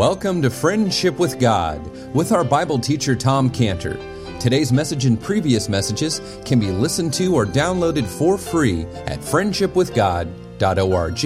[0.00, 3.98] Welcome to Friendship with God with our Bible teacher Tom Cantor.
[4.40, 11.16] Today's message and previous messages can be listened to or downloaded for free at friendshipwithgod.org,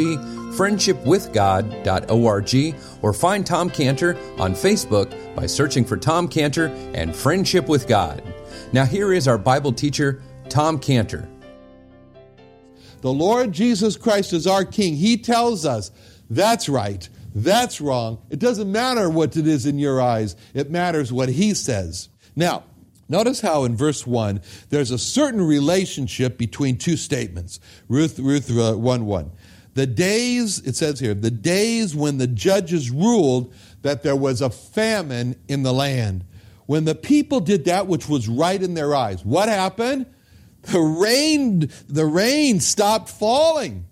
[0.56, 7.86] friendshipwithgod.org, or find Tom Cantor on Facebook by searching for Tom Cantor and Friendship with
[7.86, 8.24] God.
[8.72, 11.28] Now, here is our Bible teacher, Tom Cantor.
[13.02, 14.96] The Lord Jesus Christ is our King.
[14.96, 15.92] He tells us
[16.28, 18.18] that's right, that's wrong.
[18.30, 22.08] It doesn't matter what it is in your eyes, it matters what He says.
[22.36, 22.64] Now,
[23.06, 27.60] Notice how in verse 1 there's a certain relationship between two statements.
[27.86, 29.30] Ruth, Ruth uh, 1 1.
[29.74, 34.48] The days, it says here, the days when the judges ruled that there was a
[34.48, 36.24] famine in the land.
[36.66, 40.06] When the people did that which was right in their eyes, what happened?
[40.62, 43.84] The rain, the rain stopped falling.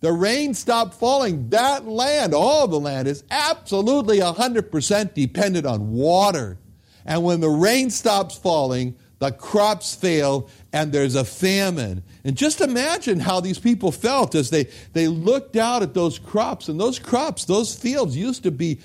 [0.00, 1.48] The rain stopped falling.
[1.50, 6.58] That land, all the land, is absolutely 100% dependent on water.
[7.04, 12.04] And when the rain stops falling, the crops fail and there's a famine.
[12.22, 16.68] And just imagine how these people felt as they, they looked out at those crops.
[16.68, 18.80] And those crops, those fields used to be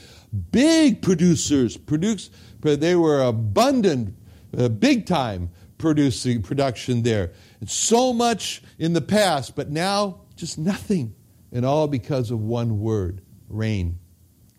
[0.51, 1.77] big producers.
[1.77, 4.15] Produce, they were abundant,
[4.57, 7.33] uh, big time producing production there.
[7.59, 11.15] And so much in the past, but now just nothing.
[11.51, 13.99] And all because of one word rain.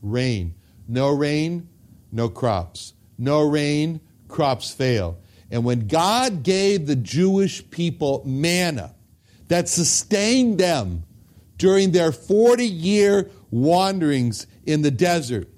[0.00, 0.54] Rain.
[0.86, 1.68] No rain,
[2.12, 2.94] no crops.
[3.18, 5.18] No rain, crops fail.
[5.50, 8.94] And when God gave the Jewish people manna
[9.48, 11.04] that sustained them
[11.58, 15.48] during their 40 year wanderings in the desert,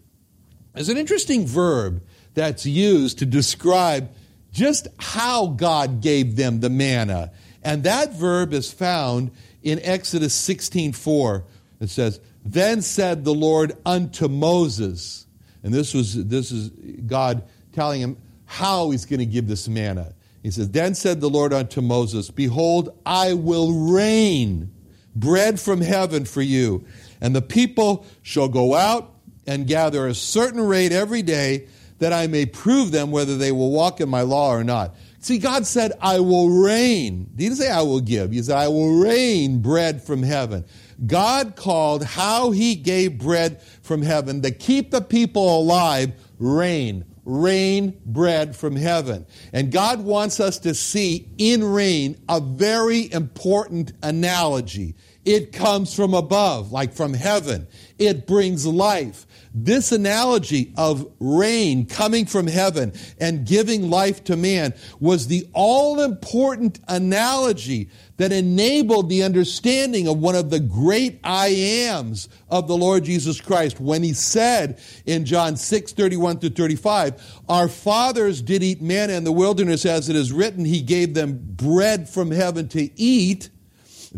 [0.74, 2.02] there's an interesting verb
[2.34, 4.10] that's used to describe
[4.52, 7.32] just how God gave them the manna.
[7.62, 9.30] And that verb is found
[9.62, 11.44] in Exodus 16:4.
[11.80, 15.26] It says, "Then said the Lord unto Moses."
[15.62, 16.70] And this was this is
[17.06, 20.14] God telling him how he's going to give this manna.
[20.42, 24.70] He says, Then said the Lord unto Moses, Behold, I will rain
[25.14, 26.84] bread from heaven for you,
[27.20, 29.12] and the people shall go out
[29.46, 31.66] and gather a certain rate every day,
[31.98, 34.94] that I may prove them whether they will walk in my law or not.
[35.20, 37.30] See, God said, I will rain.
[37.36, 38.32] He didn't say, I will give.
[38.32, 40.64] He said, I will rain bread from heaven.
[41.06, 48.00] God called how he gave bread from heaven to keep the people alive rain rain
[48.06, 49.26] bread from heaven.
[49.52, 54.94] And God wants us to see in rain a very important analogy.
[55.26, 57.66] It comes from above, like from heaven.
[57.98, 59.26] It brings life.
[59.52, 66.00] This analogy of rain coming from heaven and giving life to man was the all
[66.00, 72.76] important analogy that enabled the understanding of one of the great I ams of the
[72.76, 78.62] Lord Jesus Christ when he said in John 6 31 through 35, Our fathers did
[78.62, 82.68] eat manna in the wilderness, as it is written, He gave them bread from heaven
[82.68, 83.50] to eat.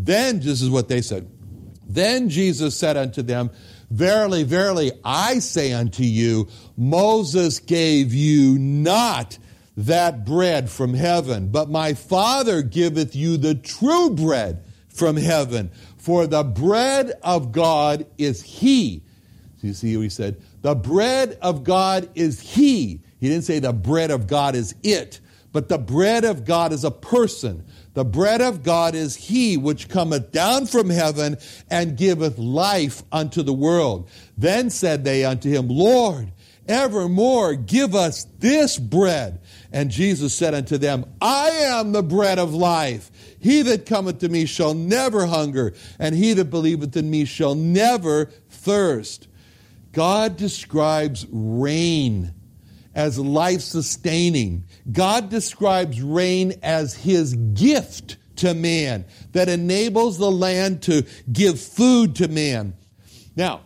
[0.04, 1.28] Then, this is what they said.
[1.86, 3.50] Then Jesus said unto them,
[3.90, 9.38] Verily, verily, I say unto you, Moses gave you not
[9.76, 15.70] that bread from heaven, but my Father giveth you the true bread from heaven.
[15.96, 19.02] For the bread of God is He.
[19.60, 23.00] So you see, he said, the bread of God is He.
[23.20, 25.20] He didn't say the bread of God is it,
[25.52, 27.64] but the bread of God is a person.
[27.94, 31.36] The bread of God is he which cometh down from heaven
[31.70, 34.08] and giveth life unto the world.
[34.36, 36.32] Then said they unto him, Lord,
[36.68, 39.40] evermore give us this bread.
[39.72, 43.10] And Jesus said unto them, I am the bread of life.
[43.40, 47.54] He that cometh to me shall never hunger, and he that believeth in me shall
[47.54, 49.28] never thirst.
[49.92, 52.34] God describes rain
[52.98, 54.64] as life sustaining.
[54.90, 62.16] God describes rain as his gift to man that enables the land to give food
[62.16, 62.74] to man.
[63.36, 63.60] Now,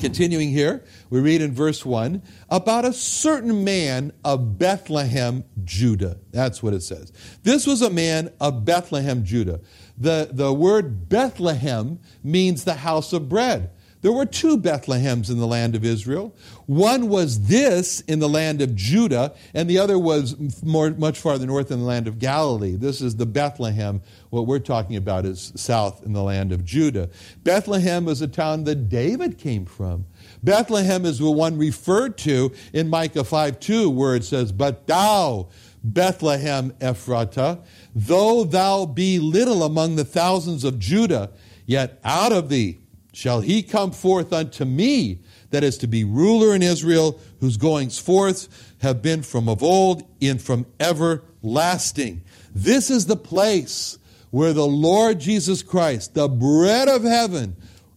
[0.00, 6.18] continuing here, we read in verse 1 about a certain man of Bethlehem, Judah.
[6.32, 7.12] That's what it says.
[7.44, 9.60] This was a man of Bethlehem, Judah.
[9.96, 13.70] The, the word Bethlehem means the house of bread.
[14.04, 16.36] There were two Bethlehems in the land of Israel.
[16.66, 21.46] One was this in the land of Judah, and the other was more, much farther
[21.46, 22.76] north in the land of Galilee.
[22.76, 24.02] This is the Bethlehem.
[24.28, 27.08] What we're talking about is south in the land of Judah.
[27.44, 30.04] Bethlehem is a town that David came from.
[30.42, 35.48] Bethlehem is the one referred to in Micah 5 2, where it says, But thou,
[35.82, 37.64] Bethlehem Ephratah,
[37.94, 41.30] though thou be little among the thousands of Judah,
[41.64, 42.80] yet out of thee
[43.14, 45.20] shall he come forth unto me,
[45.50, 50.02] that is to be ruler in Israel, whose goings forth have been from of old,
[50.20, 52.22] and from everlasting.
[52.52, 53.98] This is the place
[54.30, 57.56] where the Lord Jesus Christ, the bread of heaven,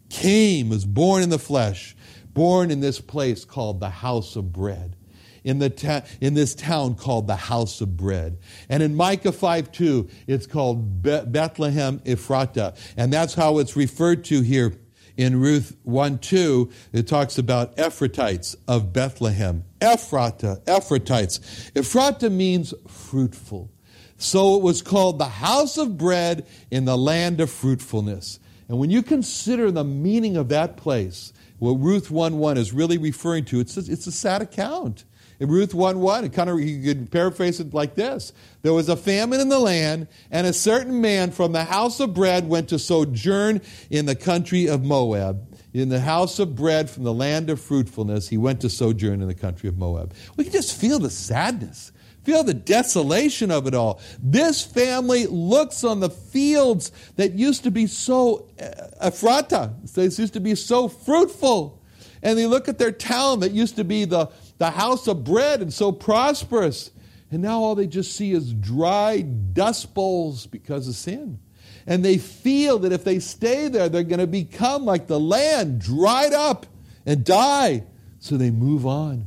[0.09, 1.95] came, was born in the flesh,
[2.33, 4.95] born in this place called the house of bread.
[5.43, 8.37] In, the ta- in this town called the house of bread.
[8.69, 12.77] And in Micah 5 2, it's called Be- Bethlehem Ephratah.
[12.97, 14.73] And that's how it's referred to here
[15.17, 19.63] in Ruth 1 2, it talks about Ephratites of Bethlehem.
[19.81, 21.71] Ephrata, Ephratites.
[21.75, 23.71] Ephrata means fruitful.
[24.17, 28.39] So it was called the house of bread in the land of fruitfulness.
[28.67, 32.97] And when you consider the meaning of that place, what Ruth 1 1 is really
[32.97, 35.05] referring to, it's a, it's a sad account.
[35.39, 38.89] In Ruth 1 1, it kind of, you could paraphrase it like this There was
[38.89, 42.69] a famine in the land, and a certain man from the house of bread went
[42.69, 45.55] to sojourn in the country of Moab.
[45.73, 49.27] In the house of bread from the land of fruitfulness, he went to sojourn in
[49.27, 50.13] the country of Moab.
[50.35, 51.91] We can just feel the sadness
[52.27, 54.01] Feel the desolation of it all.
[54.21, 60.33] This family looks on the fields that used to be so uh, Ephrata, they used
[60.33, 61.81] to be so fruitful.
[62.21, 65.61] And they look at their town that used to be the, the house of bread
[65.61, 66.91] and so prosperous.
[67.29, 71.39] And now all they just see is dry dust bowls because of sin.
[71.85, 75.79] And they feel that if they stay there, they're going to become like the land,
[75.79, 76.65] dried up
[77.05, 77.83] and die.
[78.19, 79.25] So they move on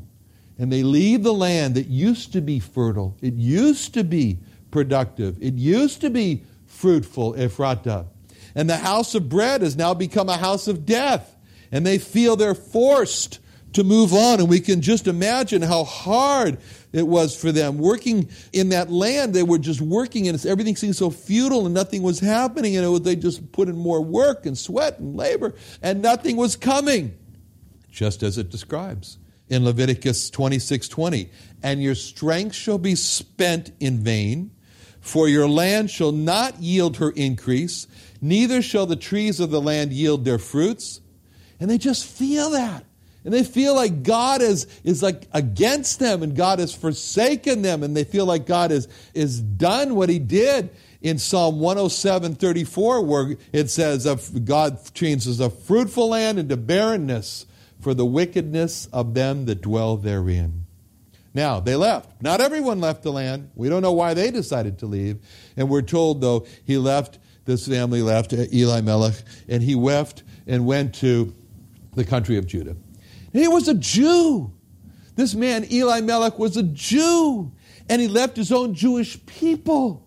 [0.59, 4.38] and they leave the land that used to be fertile, it used to be
[4.71, 8.06] productive, it used to be fruitful, Ephrata.
[8.55, 11.37] And the house of bread has now become a house of death.
[11.73, 13.38] And they feel they're forced
[13.73, 14.41] to move on.
[14.41, 16.59] And we can just imagine how hard
[16.93, 17.79] it was for them.
[17.79, 22.03] Working in that land, they were just working, and everything seemed so futile and nothing
[22.03, 22.77] was happening.
[22.77, 27.17] And they just put in more work and sweat and labor, and nothing was coming,
[27.91, 29.19] just as it describes
[29.49, 31.31] in Leviticus 26 20.
[31.63, 34.53] And your strength shall be spent in vain,
[35.01, 37.87] for your land shall not yield her increase,
[38.21, 41.01] neither shall the trees of the land yield their fruits.
[41.59, 42.85] And they just feel that.
[43.25, 47.83] And they feel like God is, is like against them and God has forsaken them
[47.83, 50.71] and they feel like God is, is done what he did
[51.03, 54.07] in Psalm 107 34, where it says
[54.45, 57.47] God changes a fruitful land into barrenness,
[57.81, 60.67] for the wickedness of them that dwell therein.
[61.33, 62.21] Now, they left.
[62.23, 63.51] Not everyone left the land.
[63.55, 65.19] We don't know why they decided to leave.
[65.57, 69.15] And we're told, though, he left, this family left, Elimelech,
[69.49, 71.35] and he left and went to
[71.95, 72.77] the country of Judah.
[73.32, 74.53] He was a Jew.
[75.17, 77.53] This man, Eli Elimelech, was a Jew.
[77.88, 80.06] And he left his own Jewish people.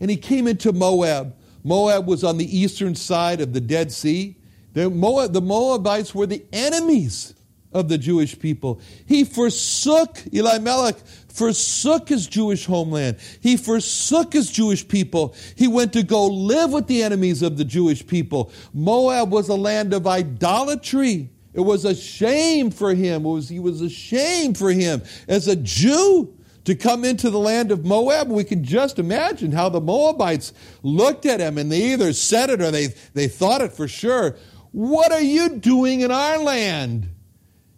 [0.00, 1.36] And he came into Moab.
[1.62, 4.36] Moab was on the eastern side of the Dead Sea.
[4.72, 7.34] The, Moab, the Moabites were the enemies
[7.72, 8.80] of the Jewish people.
[9.06, 10.96] He forsook, Eli Elimelech
[11.28, 13.18] forsook his Jewish homeland.
[13.40, 15.34] He forsook his Jewish people.
[15.54, 18.50] He went to go live with the enemies of the Jewish people.
[18.72, 21.30] Moab was a land of idolatry.
[21.52, 23.24] It was a shame for him.
[23.24, 27.38] It was, he was a shame for him as a Jew to come into the
[27.38, 28.28] land of Moab.
[28.28, 30.52] We can just imagine how the Moabites
[30.82, 34.36] looked at him and they either said it or they, they thought it for sure.
[34.72, 37.08] What are you doing in our land?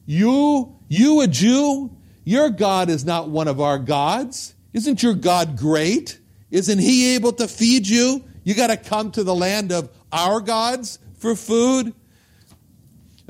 [0.05, 4.55] You, you a Jew, your God is not one of our gods.
[4.73, 6.19] Isn't your God great?
[6.51, 8.25] Isn't he able to feed you?
[8.45, 11.95] You got to come to the land of our gods for food?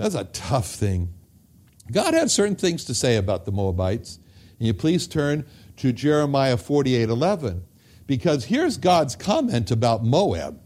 [0.03, 1.15] That's a tough thing.
[1.93, 4.19] God had certain things to say about the Moabites.
[4.59, 7.63] And you please turn to Jeremiah 48 11.
[8.09, 10.61] Because here's God's comment about Moab.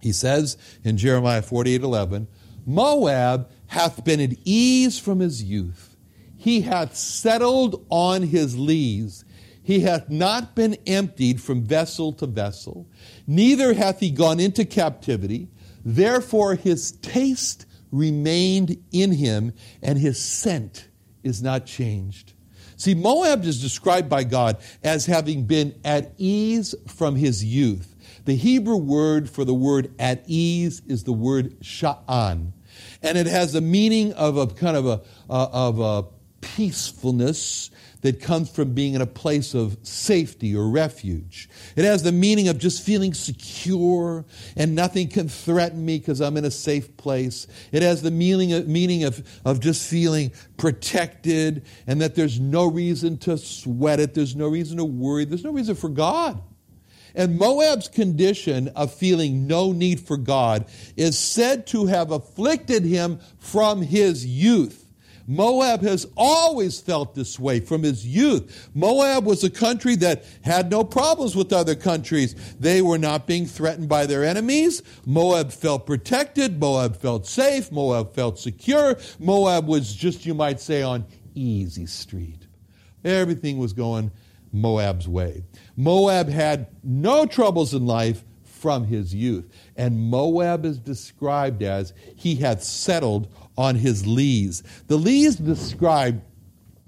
[0.00, 2.28] He says in Jeremiah 48 11,
[2.66, 5.96] Moab hath been at ease from his youth.
[6.36, 9.24] He hath settled on his lees.
[9.62, 12.86] He hath not been emptied from vessel to vessel,
[13.26, 15.48] neither hath he gone into captivity.
[15.82, 17.64] Therefore his taste
[17.94, 20.88] remained in him, and his scent
[21.22, 22.32] is not changed.
[22.76, 27.94] See, Moab is described by God as having been at ease from his youth.
[28.24, 32.52] The Hebrew word for the word at ease is the word sha'an.
[33.02, 36.04] And it has the meaning of a kind of a, uh, of a
[36.40, 37.70] peacefulness
[38.04, 41.48] that comes from being in a place of safety or refuge.
[41.74, 46.36] It has the meaning of just feeling secure and nothing can threaten me because I'm
[46.36, 47.46] in a safe place.
[47.72, 52.66] It has the meaning of, meaning of, of just feeling protected and that there's no
[52.66, 56.42] reason to sweat it, there's no reason to worry, there's no reason for God.
[57.14, 63.18] And Moab's condition of feeling no need for God is said to have afflicted him
[63.38, 64.83] from his youth.
[65.26, 68.70] Moab has always felt this way from his youth.
[68.74, 72.34] Moab was a country that had no problems with other countries.
[72.58, 74.82] They were not being threatened by their enemies.
[75.06, 76.60] Moab felt protected.
[76.60, 77.72] Moab felt safe.
[77.72, 78.96] Moab felt secure.
[79.18, 82.46] Moab was just, you might say, on easy street.
[83.04, 84.10] Everything was going
[84.52, 85.44] Moab's way.
[85.76, 88.24] Moab had no troubles in life
[88.64, 89.46] from his youth.
[89.76, 94.62] And Moab is described as he hath settled on his lees.
[94.88, 96.22] The lees describe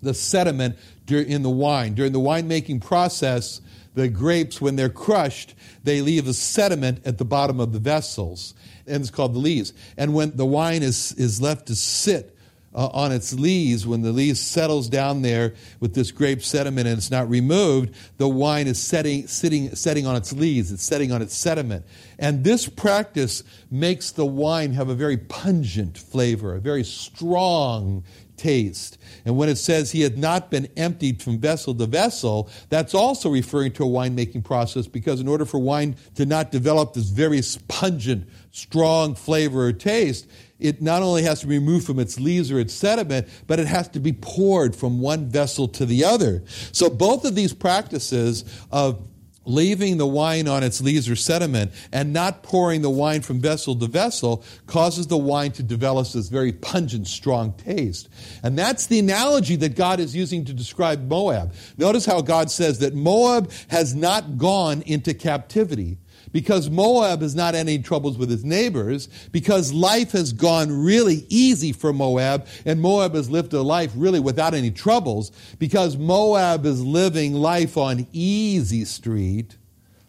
[0.03, 0.77] the sediment
[1.09, 1.95] in the wine.
[1.95, 3.61] During the winemaking process,
[3.95, 5.55] the grapes, when they're crushed,
[5.85, 8.55] they leave a sediment at the bottom of the vessels,
[8.87, 9.73] and it's called the lees.
[9.97, 12.36] And when the wine is, is left to sit
[12.77, 16.99] uh, on its lees, when the lees settles down there with this grape sediment and
[16.99, 21.23] it's not removed, the wine is setting, sitting, setting on its lees, it's setting on
[21.23, 21.87] its sediment.
[22.19, 28.05] And this practice makes the wine have a very pungent flavor, a very strong
[28.37, 28.99] taste.
[29.25, 33.31] And when it says he had not been emptied from vessel to vessel, that's also
[33.31, 37.41] referring to a winemaking process because in order for wine to not develop this very
[37.69, 40.29] pungent, strong flavor or taste,
[40.59, 43.67] it not only has to be removed from its lees or its sediment, but it
[43.67, 46.43] has to be poured from one vessel to the other.
[46.73, 49.07] So both of these practices of
[49.47, 53.77] leaving the wine on its lees or sediment and not pouring the wine from vessel
[53.77, 58.09] to vessel causes the wine to develop this very pungent, strong taste.
[58.43, 61.55] And that's the analogy that God is using to describe Moab.
[61.79, 65.99] Notice how God says that Moab has not gone into captivity
[66.37, 71.25] because Moab has not had any troubles with his neighbors, because life has gone really
[71.31, 76.67] easy for Moab, and Moab has lived a life really without any troubles, because Moab
[76.67, 79.57] is living life on easy street,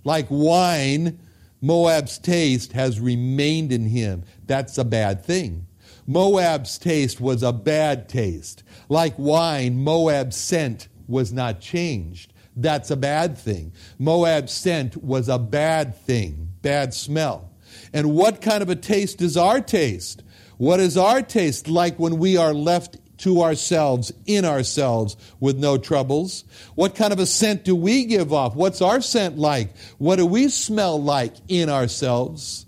[0.04, 1.18] like wine,
[1.62, 4.26] Moab's taste has remained in him.
[4.48, 5.66] That's a bad thing.
[6.06, 8.64] Moab's taste was a bad taste.
[8.90, 13.72] Like wine, Moab's scent was not changed that's a bad thing.
[14.00, 17.52] Moab's scent was a bad thing, bad smell.
[17.94, 20.24] And what kind of a taste is our taste?
[20.58, 25.78] What is our taste like when we are left to ourselves, in ourselves, with no
[25.78, 26.44] troubles?
[26.76, 28.56] What kind of a scent do we give off?
[28.56, 29.76] What's our scent like?
[30.00, 32.66] What do we smell like in ourselves?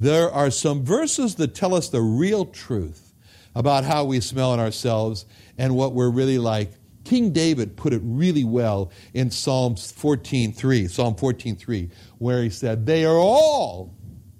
[0.00, 3.14] There are some verses that tell us the real truth
[3.54, 5.26] about how we smell in ourselves
[5.58, 6.72] and what we're really like
[7.06, 13.04] King David put it really well in Psalms 14:3, Psalm 14:3, where he said, "They
[13.04, 13.94] are all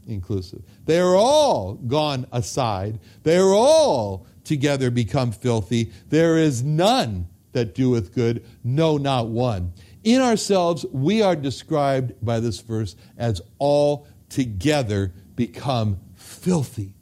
[0.09, 0.63] inclusive.
[0.85, 2.99] They are all gone aside.
[3.23, 5.93] They are all together become filthy.
[6.09, 12.41] There is none that doeth good, no not one." In ourselves, we are described by
[12.41, 16.95] this verse as all together become filthy,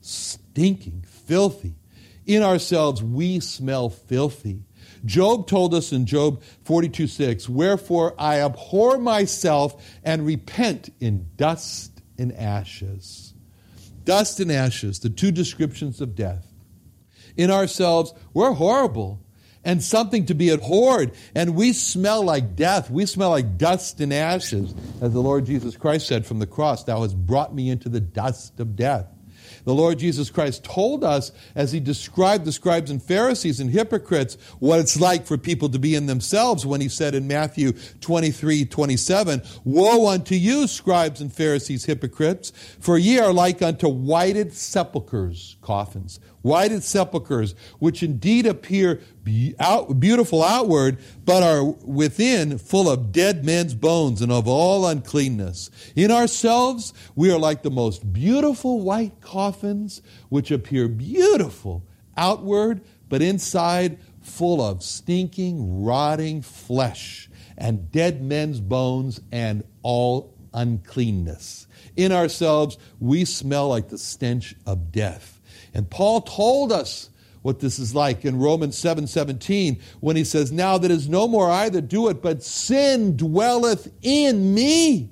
[0.00, 1.76] stinking, filthy.
[2.26, 4.64] In ourselves, we smell filthy.
[5.04, 12.02] Job told us in Job 42 6, Wherefore I abhor myself and repent in dust
[12.18, 13.34] and ashes.
[14.04, 16.46] Dust and ashes, the two descriptions of death.
[17.36, 19.20] In ourselves, we're horrible
[19.64, 22.90] and something to be abhorred, and we smell like death.
[22.90, 24.74] We smell like dust and ashes.
[25.00, 28.00] As the Lord Jesus Christ said from the cross, Thou hast brought me into the
[28.00, 29.06] dust of death.
[29.64, 34.36] The Lord Jesus Christ told us as he described the scribes and Pharisees and hypocrites
[34.58, 38.64] what it's like for people to be in themselves when he said in Matthew 23
[38.64, 45.56] 27, Woe unto you, scribes and Pharisees, hypocrites, for ye are like unto whited sepulchres,
[45.60, 53.12] coffins, whited sepulchres, which indeed appear be- out, beautiful outward, but are within full of
[53.12, 55.70] dead men's bones and of all uncleanness.
[55.96, 61.84] In ourselves, we are like the most beautiful white coffins, which appear beautiful
[62.16, 71.66] outward, but inside full of stinking, rotting flesh and dead men's bones and all uncleanness.
[71.96, 75.40] In ourselves, we smell like the stench of death.
[75.74, 77.10] And Paul told us
[77.42, 81.26] what this is like in Romans 7 17 when he says, Now that is no
[81.26, 85.10] more I that do it, but sin dwelleth in me.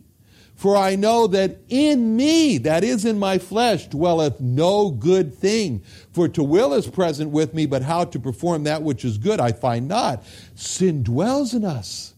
[0.54, 5.82] For I know that in me, that is in my flesh, dwelleth no good thing.
[6.12, 9.40] For to will is present with me, but how to perform that which is good
[9.40, 10.22] I find not.
[10.54, 12.12] Sin dwells in us,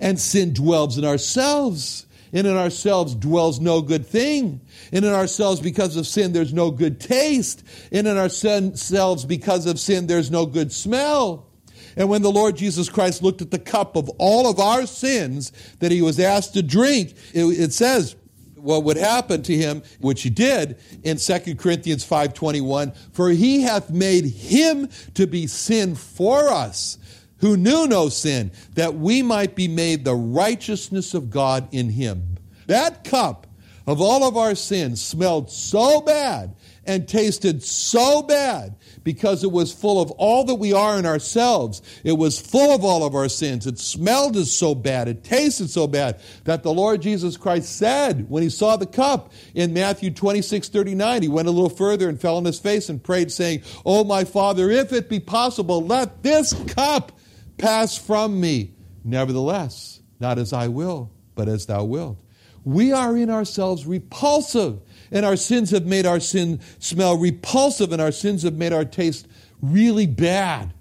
[0.00, 4.60] and sin dwells in ourselves and in ourselves dwells no good thing.
[4.92, 7.62] And in ourselves, because of sin, there's no good taste.
[7.92, 11.46] And in ourselves, because of sin, there's no good smell.
[11.96, 15.52] And when the Lord Jesus Christ looked at the cup of all of our sins
[15.78, 18.16] that he was asked to drink, it, it says,
[18.56, 23.90] what would happen to him, which he did in 2 Corinthians 5.21, for he hath
[23.90, 26.98] made him to be sin for us,
[27.44, 32.38] who knew no sin, that we might be made the righteousness of God in him.
[32.68, 33.46] That cup
[33.86, 39.74] of all of our sins smelled so bad and tasted so bad because it was
[39.74, 41.82] full of all that we are in ourselves.
[42.02, 43.66] It was full of all of our sins.
[43.66, 45.06] It smelled so bad.
[45.06, 49.34] It tasted so bad that the Lord Jesus Christ said when he saw the cup
[49.54, 53.04] in Matthew 26, 39, he went a little further and fell on his face and
[53.04, 57.12] prayed, saying, Oh, my Father, if it be possible, let this cup
[57.58, 58.72] pass from me.
[59.04, 62.18] Nevertheless, not as I will, but as thou wilt.
[62.64, 64.80] We are in ourselves repulsive
[65.14, 68.84] and our sins have made our sin smell repulsive, and our sins have made our
[68.84, 69.28] taste
[69.62, 70.74] really bad.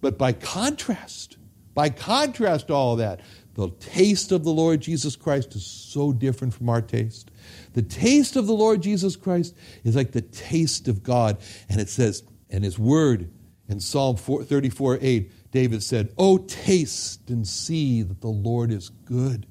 [0.00, 1.36] But by contrast,
[1.74, 3.20] by contrast to all that,
[3.54, 7.30] the taste of the Lord Jesus Christ is so different from our taste.
[7.74, 9.54] The taste of the Lord Jesus Christ
[9.84, 11.38] is like the taste of God.
[11.68, 13.30] And it says, and his word
[13.68, 19.46] in Psalm 34 8, David said, Oh, taste and see that the Lord is good.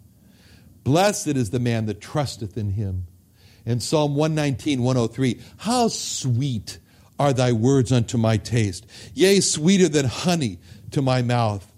[0.83, 3.07] Blessed is the man that trusteth in him
[3.65, 5.39] And Psalm 119, 103.
[5.60, 6.79] How sweet
[7.17, 10.60] are thy words unto my taste, yea, sweeter than honey
[10.91, 11.72] to my mouth.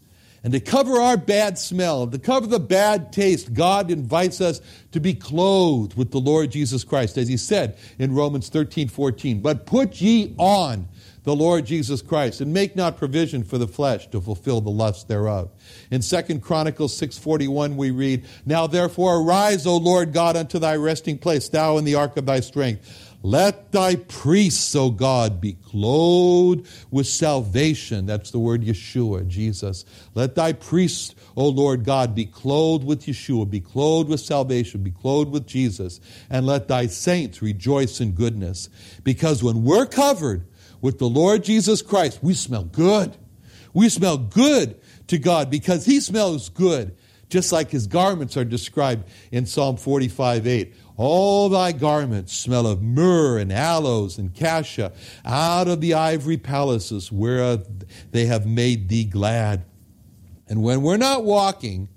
[0.44, 4.60] And to cover our bad smell, to cover the bad taste, God invites us
[4.92, 9.42] to be clothed with the Lord Jesus Christ, as he said in Romans 13, 14.
[9.42, 10.88] But put ye on
[11.26, 15.08] the Lord Jesus Christ, and make not provision for the flesh to fulfill the lust
[15.08, 15.50] thereof.
[15.92, 21.18] In 2 Chronicles 6:41 we read, Now therefore arise, O Lord God, unto thy resting
[21.18, 23.12] place, thou in the ark of thy strength.
[23.26, 28.06] Let thy priests, O God, be clothed with salvation.
[28.06, 29.84] That's the word Yeshua, Jesus.
[30.14, 34.92] Let thy priests, O Lord God, be clothed with Yeshua, be clothed with salvation, be
[34.92, 38.70] clothed with Jesus, and let thy saints rejoice in goodness.
[39.04, 40.46] Because when we're covered
[40.86, 43.18] with the Lord Jesus Christ, we smell good.
[43.74, 46.96] We smell good to God because He smells good,
[47.28, 50.76] just like His garments are described in Psalm 45 8.
[50.96, 54.94] All thy garments smell of myrrh and aloes and cassia
[55.26, 57.58] out of the ivory palaces where
[58.12, 59.66] they have made thee glad.
[60.48, 61.90] And when we're not walking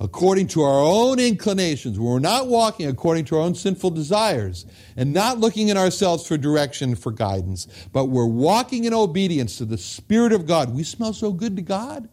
[0.00, 5.12] according to our own inclinations, we're not walking according to our own sinful desires, and
[5.12, 9.78] not looking in ourselves for direction, for guidance, but we're walking in obedience to the
[9.78, 12.08] Spirit of God, we smell so good to God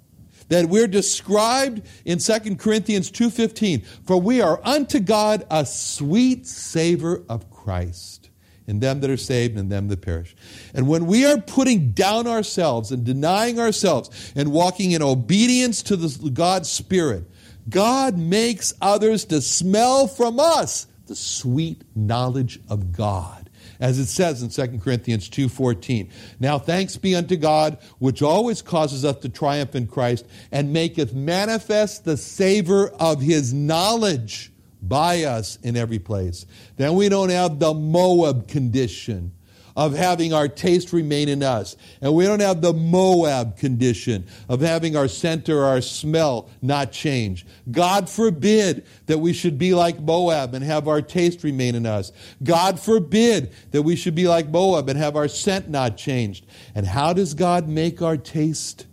[0.50, 7.24] that we're described in 2 Corinthians 2:15 for we are unto God a sweet savor
[7.28, 8.30] of Christ
[8.68, 10.36] in them that are saved and them that perish.
[10.74, 15.96] And when we are putting down ourselves and denying ourselves and walking in obedience to
[15.96, 17.30] the God's spirit,
[17.70, 23.50] God makes others to smell from us the sweet knowledge of God.
[23.80, 29.04] As it says in 2 Corinthians 2:14, Now thanks be unto God, which always causes
[29.04, 34.52] us to triumph in Christ, and maketh manifest the savor of his knowledge
[34.82, 36.46] by us in every place.
[36.78, 39.32] Then we don't have the Moab condition
[39.76, 41.76] of having our taste remain in us.
[42.02, 46.92] And we don't have the Moab condition of having our scent or our smell not
[46.92, 47.46] change.
[47.70, 52.14] God forbid that we should be like Moab and have our taste remain in us.
[52.44, 56.46] God forbid that we should be like Moab and have our scent not changed.
[56.74, 58.86] And how does God make our taste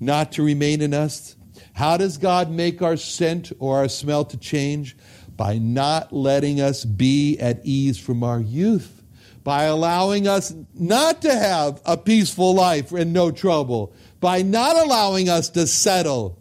[0.00, 1.36] not to remain in us?
[1.74, 4.96] How does God make our scent or our smell to change?
[5.36, 9.01] By not letting us be at ease from our youth
[9.44, 15.28] by allowing us not to have a peaceful life and no trouble, by not allowing
[15.28, 16.38] us to settle.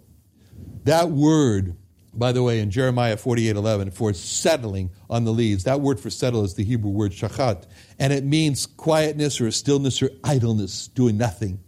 [0.83, 1.75] That word,
[2.13, 6.09] by the way, in Jeremiah 48 11, for settling on the leaves, that word for
[6.09, 7.65] settle is the Hebrew word shachat,
[7.99, 11.59] and it means quietness or stillness or idleness, doing nothing.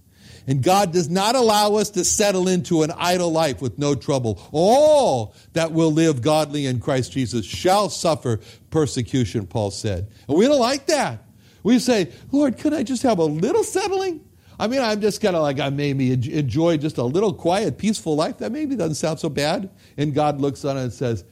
[0.47, 4.41] And God does not allow us to settle into an idle life with no trouble.
[4.51, 10.09] All that will live godly in Christ Jesus shall suffer persecution, Paul said.
[10.27, 11.23] And we don't like that.
[11.63, 14.21] We say, Lord, could I just have a little settling?
[14.59, 18.15] I mean, I'm just kind of like, I maybe enjoy just a little quiet, peaceful
[18.15, 18.39] life.
[18.39, 19.69] That maybe doesn't sound so bad.
[19.97, 21.23] And God looks on it and says,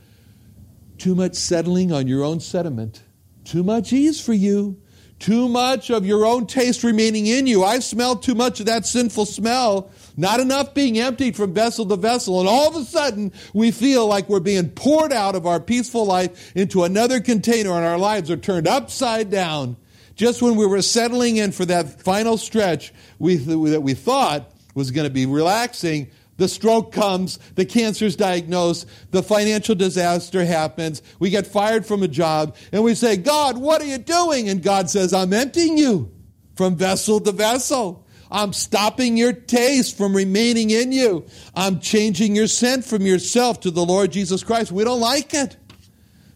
[0.98, 3.04] Too much settling on your own sediment,
[3.44, 4.81] too much ease for you
[5.22, 7.64] too much of your own taste remaining in you.
[7.64, 9.92] I've smelled too much of that sinful smell.
[10.18, 12.40] Not enough being emptied from vessel to vessel.
[12.40, 16.06] And all of a sudden, we feel like we're being poured out of our peaceful
[16.06, 19.78] life into another container, and our lives are turned upside down.
[20.16, 24.92] Just when we were settling in for that final stretch we, that we thought was
[24.92, 26.10] going to be relaxing.
[26.42, 32.02] The stroke comes, the cancer is diagnosed, the financial disaster happens, we get fired from
[32.02, 34.50] a job, and we say, God, what are you doing?
[34.50, 36.12] And God says, I'm emptying you
[36.56, 38.08] from vessel to vessel.
[38.32, 41.28] I'm stopping your taste from remaining in you.
[41.54, 44.72] I'm changing your scent from yourself to the Lord Jesus Christ.
[44.72, 45.58] We don't like it.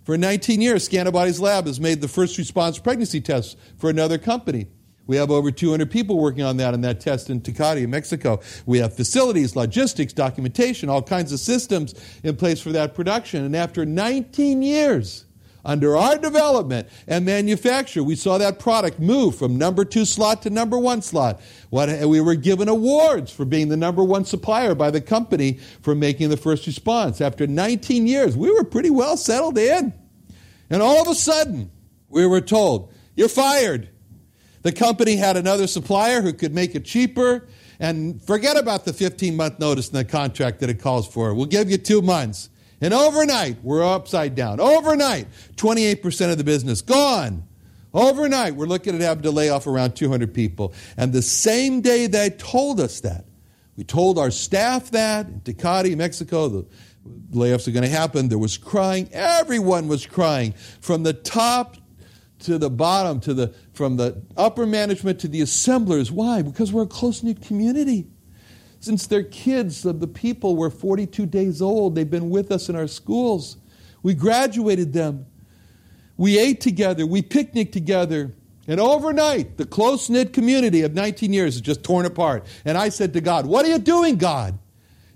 [0.03, 4.67] For 19 years, Scantibodies Lab has made the first response pregnancy test for another company.
[5.07, 8.41] We have over 200 people working on that on that test in Tecate, Mexico.
[8.65, 13.43] We have facilities, logistics, documentation, all kinds of systems in place for that production.
[13.43, 15.25] And after 19 years
[15.63, 20.49] under our development and manufacture, we saw that product move from number two slot to
[20.49, 21.39] number one slot.
[21.71, 26.29] We were given awards for being the number one supplier by the company for making
[26.29, 27.21] the first response.
[27.21, 29.93] After 19 years, we were pretty well settled in.
[30.69, 31.71] And all of a sudden,
[32.09, 33.89] we were told, You're fired.
[34.65, 37.47] The company had another supplier who could make it cheaper.
[37.79, 41.35] And forget about the 15 month notice in the contract that it calls for.
[41.35, 42.49] We'll give you two months.
[42.81, 44.59] And overnight, we're upside down.
[44.59, 47.43] Overnight, 28% of the business gone.
[47.93, 50.73] Overnight, we're looking at having to lay off around 200 people.
[50.97, 53.25] And the same day they told us that,
[53.77, 56.65] we told our staff that in Tecate, Mexico, the
[57.31, 58.29] layoffs are going to happen.
[58.29, 59.09] There was crying.
[59.11, 61.77] Everyone was crying from the top
[62.45, 66.11] to the bottom, to the, from the upper management to the assemblers.
[66.11, 66.41] Why?
[66.41, 68.07] Because we're a close knit community.
[68.79, 72.75] Since they're kids of the people were 42 days old, they've been with us in
[72.75, 73.57] our schools.
[74.03, 75.25] We graduated them.
[76.17, 77.05] We ate together.
[77.05, 78.33] We picnicked together.
[78.67, 82.45] And overnight, the close knit community of 19 years is just torn apart.
[82.63, 84.57] And I said to God, What are you doing, God?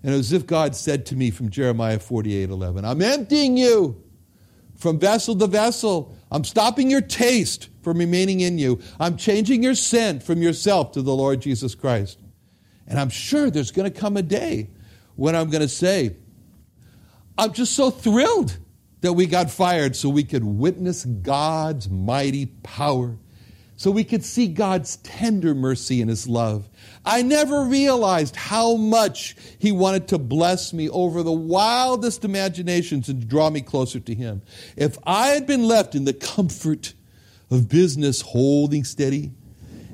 [0.04, 3.58] And it was as if God said to me from Jeremiah 48 11, I'm emptying
[3.58, 4.02] you
[4.76, 6.16] from vessel to vessel.
[6.32, 8.82] I'm stopping your taste from remaining in you.
[9.00, 12.20] I'm changing your scent from yourself to the Lord Jesus Christ.
[12.88, 14.70] And I'm sure there's going to come a day
[15.16, 16.16] when I'm going to say,
[17.38, 18.58] I'm just so thrilled
[19.02, 23.18] that we got fired so we could witness God's mighty power
[23.80, 26.68] so we could see God's tender mercy and His love.
[27.06, 33.26] I never realized how much He wanted to bless me over the wildest imaginations and
[33.26, 34.42] draw me closer to Him.
[34.76, 36.94] If I had been left in the comfort
[37.50, 39.32] of business holding steady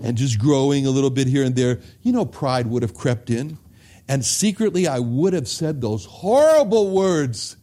[0.01, 3.29] and just growing a little bit here and there, you know, pride would have crept
[3.29, 3.59] in.
[4.07, 7.55] And secretly, I would have said those horrible words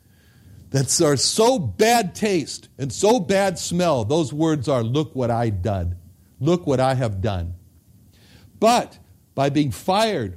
[0.71, 4.05] that are so bad taste and so bad smell.
[4.05, 5.97] Those words are, Look what I done.
[6.43, 7.55] Look what I have done.
[8.59, 8.99] But
[9.37, 10.37] by being fired,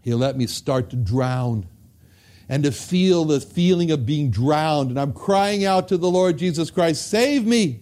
[0.00, 1.66] he let me start to drown
[2.48, 4.90] and to feel the feeling of being drowned.
[4.90, 7.80] And I'm crying out to the Lord Jesus Christ, save me.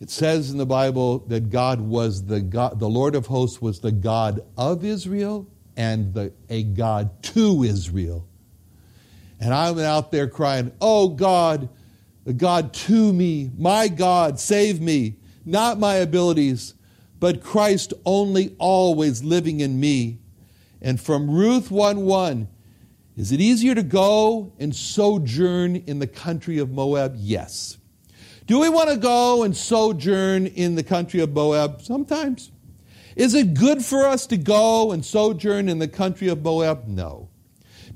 [0.00, 3.80] It says in the Bible that God was the God, the Lord of hosts was
[3.80, 8.26] the God of Israel and the, a God to Israel.
[9.38, 11.68] And I'm out there crying, Oh God,
[12.24, 16.74] the God to me, my God, save me not my abilities,
[17.18, 20.18] but Christ only always living in me.
[20.82, 22.48] And from Ruth 1 1,
[23.16, 27.14] is it easier to go and sojourn in the country of Moab?
[27.16, 27.78] Yes.
[28.46, 31.82] Do we want to go and sojourn in the country of Moab?
[31.82, 32.50] Sometimes.
[33.16, 36.86] Is it good for us to go and sojourn in the country of Moab?
[36.86, 37.29] No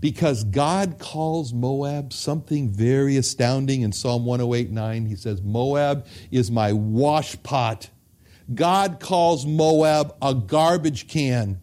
[0.04, 5.06] because God calls Moab something very astounding in Psalm 108 9.
[5.06, 7.88] He says, Moab is my washpot.
[8.54, 11.62] God calls Moab a garbage can.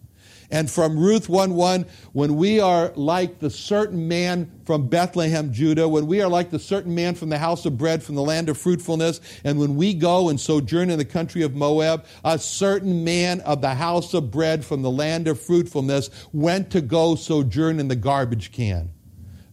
[0.51, 5.87] And from Ruth 1 1, when we are like the certain man from Bethlehem, Judah,
[5.87, 8.49] when we are like the certain man from the house of bread, from the land
[8.49, 13.05] of fruitfulness, and when we go and sojourn in the country of Moab, a certain
[13.05, 17.79] man of the house of bread from the land of fruitfulness went to go sojourn
[17.79, 18.91] in the garbage can.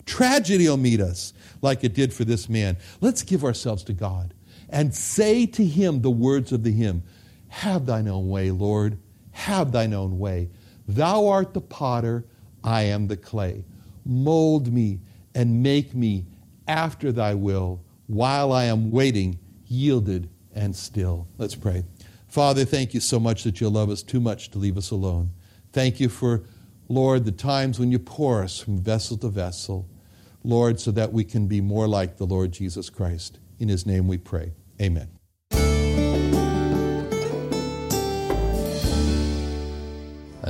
[0.05, 1.33] Tragedy will meet us
[1.63, 2.77] like it did for this man.
[3.01, 4.35] Let's give ourselves to God
[4.69, 7.05] and say to him the words of the hymn
[7.49, 8.99] Have thine own way, Lord.
[9.33, 10.51] Have thine own way.
[10.89, 12.25] Thou art the potter,
[12.65, 13.65] I am the clay.
[14.05, 15.01] Mold me
[15.35, 16.25] and make me
[16.67, 21.29] after thy will while I am waiting, yielded and still.
[21.37, 21.85] Let's pray.
[22.27, 25.31] Father, thank you so much that you love us too much to leave us alone.
[25.73, 26.43] Thank you for,
[26.89, 29.87] Lord, the times when you pour us from vessel to vessel,
[30.43, 33.39] Lord, so that we can be more like the Lord Jesus Christ.
[33.59, 34.53] In his name we pray.
[34.81, 35.18] Amen.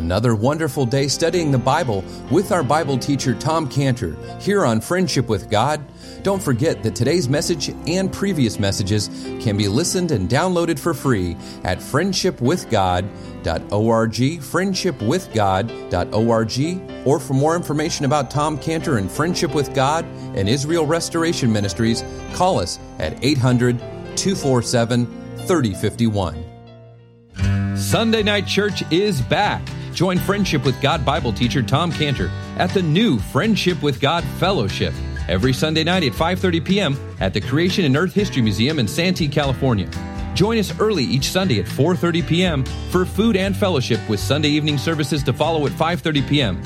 [0.08, 5.28] Another wonderful day studying the Bible with our Bible teacher Tom Cantor here on Friendship
[5.28, 5.84] with God.
[6.22, 9.08] Don't forget that today's message and previous messages
[9.42, 18.30] can be listened and downloaded for free at friendshipwithgod.org, friendshipwithgod.org, or for more information about
[18.30, 23.78] Tom Cantor and Friendship with God and Israel Restoration Ministries, call us at 800
[24.16, 25.04] 247
[25.46, 27.76] 3051.
[27.76, 29.60] Sunday Night Church is back.
[29.98, 34.94] Join Friendship with God Bible teacher Tom Cantor at the new Friendship with God Fellowship
[35.26, 37.16] every Sunday night at 5:30 p.m.
[37.18, 39.90] at the Creation and Earth History Museum in Santee, California.
[40.36, 42.64] Join us early each Sunday at 4:30 p.m.
[42.92, 46.62] for food and fellowship with Sunday evening services to follow at 5:30 p.m.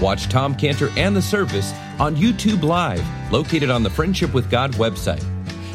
[0.00, 4.72] Watch Tom Cantor and the service on YouTube Live, located on the Friendship with God
[4.74, 5.24] website.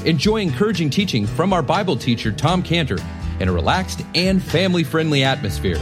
[0.06, 3.00] Enjoy encouraging teaching from our Bible teacher Tom Cantor
[3.42, 5.82] in a relaxed and family-friendly atmosphere.